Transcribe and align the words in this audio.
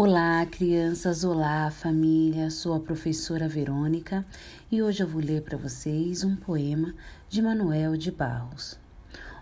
Olá, 0.00 0.46
crianças! 0.46 1.24
Olá, 1.24 1.72
família! 1.72 2.52
Sou 2.52 2.72
a 2.72 2.78
professora 2.78 3.48
Verônica 3.48 4.24
e 4.70 4.80
hoje 4.80 5.02
eu 5.02 5.08
vou 5.08 5.20
ler 5.20 5.42
para 5.42 5.58
vocês 5.58 6.22
um 6.22 6.36
poema 6.36 6.94
de 7.28 7.42
Manuel 7.42 7.96
de 7.96 8.12
Barros. 8.12 8.78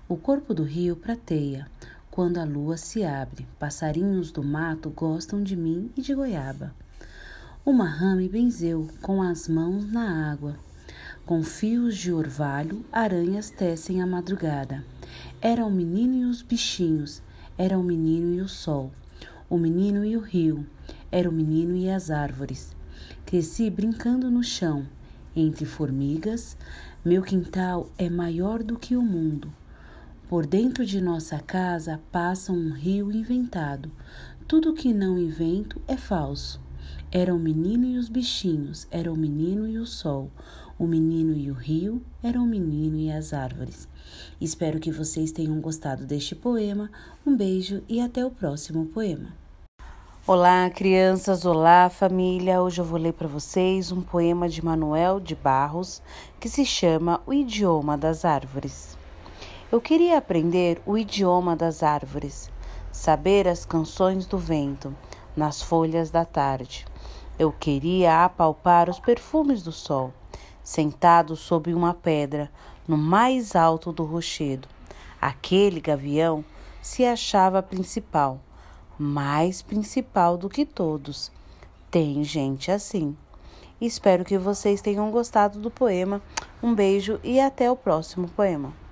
O 0.08 0.16
corpo 0.16 0.54
do 0.54 0.62
rio 0.62 0.96
prateia 0.96 1.66
quando 2.10 2.38
a 2.38 2.44
lua 2.44 2.78
se 2.78 3.04
abre. 3.04 3.46
Passarinhos 3.58 4.32
do 4.32 4.42
mato 4.42 4.88
gostam 4.88 5.42
de 5.42 5.54
mim 5.54 5.90
e 5.94 6.00
de 6.00 6.14
goiaba. 6.14 6.74
Uma 7.62 7.86
rã 7.86 8.16
me 8.16 8.26
benzeu 8.26 8.88
com 9.02 9.20
as 9.20 9.48
mãos 9.48 9.92
na 9.92 10.32
água. 10.32 10.56
Com 11.26 11.42
fios 11.42 11.98
de 11.98 12.10
orvalho, 12.10 12.82
aranhas 12.90 13.50
tecem 13.50 14.00
a 14.00 14.06
madrugada. 14.06 14.82
Era 15.38 15.66
o 15.66 15.70
menino 15.70 16.14
e 16.14 16.24
os 16.24 16.40
bichinhos, 16.40 17.20
era 17.58 17.78
o 17.78 17.82
menino 17.82 18.32
e 18.32 18.40
o 18.40 18.48
sol 18.48 18.90
o 19.48 19.56
menino 19.56 20.04
e 20.04 20.16
o 20.16 20.20
rio, 20.20 20.66
era 21.10 21.28
o 21.28 21.32
menino 21.32 21.76
e 21.76 21.88
as 21.90 22.10
árvores. 22.10 22.74
Cresci 23.24 23.70
brincando 23.70 24.30
no 24.30 24.42
chão, 24.42 24.86
entre 25.34 25.64
formigas. 25.64 26.56
Meu 27.04 27.22
quintal 27.22 27.90
é 27.96 28.10
maior 28.10 28.62
do 28.62 28.78
que 28.78 28.96
o 28.96 29.02
mundo. 29.02 29.52
Por 30.28 30.46
dentro 30.46 30.84
de 30.84 31.00
nossa 31.00 31.38
casa 31.38 32.00
passa 32.10 32.52
um 32.52 32.70
rio 32.70 33.12
inventado. 33.12 33.92
Tudo 34.48 34.74
que 34.74 34.92
não 34.92 35.18
invento 35.18 35.80
é 35.86 35.96
falso. 35.96 36.60
Era 37.12 37.34
o 37.34 37.38
menino 37.38 37.86
e 37.86 37.96
os 37.96 38.08
bichinhos, 38.08 38.88
era 38.90 39.12
o 39.12 39.16
menino 39.16 39.68
e 39.68 39.78
o 39.78 39.86
sol, 39.86 40.30
o 40.78 40.86
menino 40.86 41.36
e 41.36 41.50
o 41.50 41.54
rio, 41.54 42.02
era 42.22 42.40
o 42.40 42.46
menino 42.46 42.96
e 42.96 43.10
as 43.10 43.32
árvores. 43.32 43.88
Espero 44.40 44.80
que 44.80 44.90
vocês 44.90 45.30
tenham 45.32 45.60
gostado 45.60 46.04
deste 46.04 46.34
poema. 46.34 46.90
Um 47.24 47.36
beijo 47.36 47.82
e 47.88 48.00
até 48.00 48.24
o 48.24 48.30
próximo 48.30 48.86
poema. 48.86 49.45
Olá, 50.28 50.68
crianças, 50.70 51.44
olá, 51.44 51.88
família. 51.88 52.60
Hoje 52.60 52.80
eu 52.80 52.84
vou 52.84 52.98
ler 52.98 53.12
para 53.12 53.28
vocês 53.28 53.92
um 53.92 54.02
poema 54.02 54.48
de 54.48 54.60
Manuel 54.64 55.20
de 55.20 55.36
Barros 55.36 56.02
que 56.40 56.48
se 56.48 56.66
chama 56.66 57.22
O 57.24 57.32
Idioma 57.32 57.96
das 57.96 58.24
Árvores. 58.24 58.98
Eu 59.70 59.80
queria 59.80 60.18
aprender 60.18 60.82
o 60.84 60.98
idioma 60.98 61.54
das 61.54 61.80
árvores, 61.80 62.50
saber 62.90 63.46
as 63.46 63.64
canções 63.64 64.26
do 64.26 64.36
vento 64.36 64.92
nas 65.36 65.62
folhas 65.62 66.10
da 66.10 66.24
tarde. 66.24 66.84
Eu 67.38 67.52
queria 67.52 68.24
apalpar 68.24 68.90
os 68.90 68.98
perfumes 68.98 69.62
do 69.62 69.70
sol, 69.70 70.12
sentado 70.60 71.36
sob 71.36 71.72
uma 71.72 71.94
pedra 71.94 72.50
no 72.88 72.96
mais 72.96 73.54
alto 73.54 73.92
do 73.92 74.02
rochedo. 74.02 74.66
Aquele 75.20 75.80
gavião 75.80 76.44
se 76.82 77.04
achava 77.04 77.62
principal 77.62 78.40
mais 78.98 79.62
principal 79.62 80.36
do 80.36 80.48
que 80.48 80.64
todos. 80.64 81.30
Tem 81.90 82.22
gente 82.24 82.70
assim. 82.70 83.16
Espero 83.80 84.24
que 84.24 84.38
vocês 84.38 84.80
tenham 84.80 85.10
gostado 85.10 85.58
do 85.58 85.70
poema. 85.70 86.22
Um 86.62 86.74
beijo 86.74 87.20
e 87.22 87.38
até 87.38 87.70
o 87.70 87.76
próximo 87.76 88.28
poema. 88.28 88.85